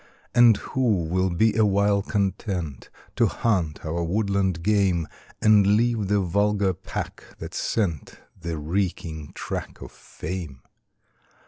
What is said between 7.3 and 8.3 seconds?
that scent